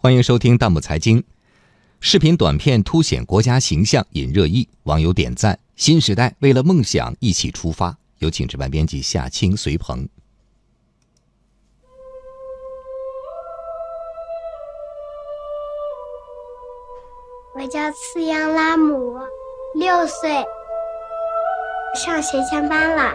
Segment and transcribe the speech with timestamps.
[0.00, 1.20] 欢迎收听《弹幕财经》。
[1.98, 5.58] 视频短片凸显国家形象，引热议，网友点赞。
[5.74, 7.98] 新时代为了梦想一起出发。
[8.18, 10.08] 有请值班编辑夏青、随鹏。
[17.56, 19.18] 我叫次央拉姆，
[19.74, 20.44] 六岁，
[21.96, 23.12] 上学前班了。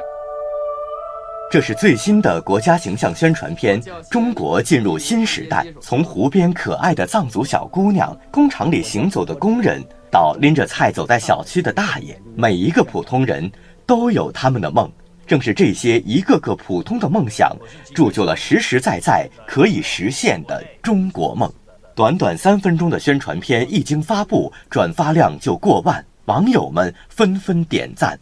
[1.54, 3.80] 这是最新的国家形象宣传片
[4.10, 5.64] 《中国进入新时代》。
[5.80, 13.52] 从湖边可爱的藏族小姑娘，工厂里行走的工人，到拎着菜走在小区的大爷，每一个普通人
[13.86, 14.92] 都有他们的梦。
[15.28, 17.56] 正是这些一个个普通的梦想，
[17.94, 21.48] 铸就了实实在在可以实现的中国梦。
[21.94, 28.20] 短短三分钟的宣传片一经发布，转发量就过万，网友们纷纷点赞。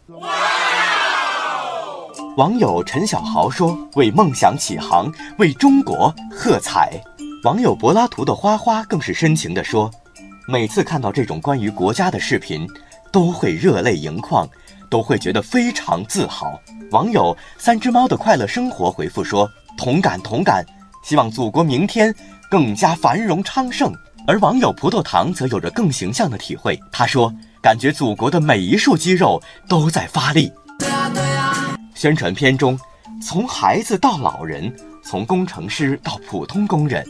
[2.38, 6.98] 网友陈小豪说：“为梦想起航，为中国喝彩。”
[7.44, 9.90] 网友柏拉图的花花更是深情地说
[10.48, 12.66] ：“每次看到这种关于国家的视频，
[13.12, 14.48] 都会热泪盈眶，
[14.88, 16.58] 都会觉得非常自豪。”
[16.90, 20.64] 网友三只猫的快乐生活回复说：“同感同感，
[21.04, 22.14] 希望祖国明天
[22.50, 23.92] 更加繁荣昌盛。”
[24.26, 30.50] 而网友葡萄糖则有着更形象的体会，他说：“感觉祖国的每一束肌肉都在发力。”
[32.02, 32.76] 宣传片中，
[33.22, 37.06] 从孩子到老人，从工程师到普通工人，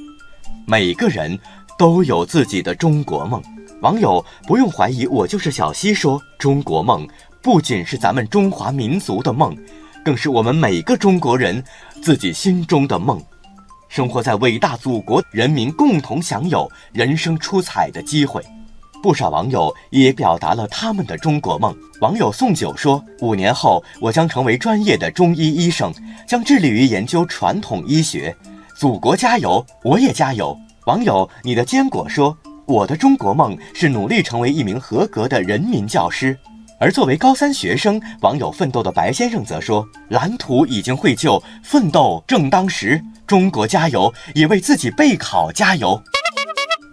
[0.66, 1.38] 每个人
[1.78, 3.42] 都有自己的中国梦。
[3.80, 7.08] 网友不用怀疑，我就是小溪说：“中国梦
[7.40, 9.56] 不仅是咱们中华民族的梦，
[10.04, 11.64] 更是我们每个中国人
[12.02, 13.18] 自己心中的梦。
[13.88, 18.44] 生活在伟大祖国，人民共同享有人生出彩的机会。”
[19.02, 21.76] 不少网友也表达了他们的中国梦。
[22.00, 25.92] 网友宋九说：“五年后，我将成为专业的中医医生，
[26.26, 28.34] 将致力于研究传统医学。
[28.76, 32.36] 祖国加油，我也加油。”网友你的坚果说
[32.66, 36.38] ：“我的中国梦是努力成为一名合格的人民教师。”
[36.78, 43.00] 而作为高三学生，网友奋斗的白先生则说：“蓝图已经绘就，奋斗正当时。
[43.26, 46.00] 中国加油，也为自己备考加油。”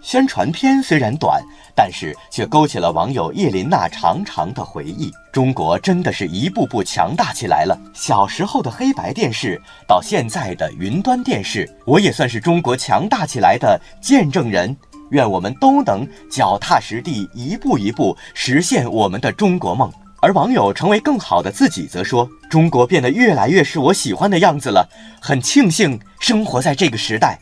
[0.02, 1.42] 宣传片虽然短。
[1.74, 5.10] 但是却勾起了网友叶琳娜长长的回忆。
[5.32, 7.78] 中国真的是一步步强大起来了。
[7.94, 14.76] 小时候的黑白电视，到现在的云端电视，我也算是中国强大起来的见证人。
[15.10, 19.90] 愿我们都能脚踏实地，一步一步实现我们的中国梦。
[20.20, 24.88] 而网友成为更好的自己则说：“中国变得越来越是我喜欢的样子了，
[25.20, 27.40] 很庆幸生活在这个时代。”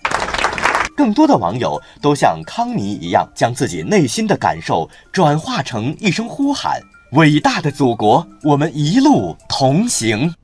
[0.98, 6.80] 更多的网友都像康妮一样，将自己内心的感受转化成一声呼喊
[7.14, 10.34] ：“伟大的祖国，我们一路同行！”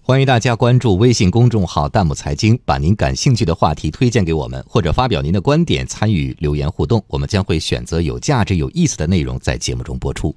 [0.00, 10.32] 欢迎大家关注微信公众号“弹幕财经”，把您感兴趣的话题推荐给我们，或者发表您的观点，参与留言互动，我们将会选择有价值、有意思的内容在节目中播出。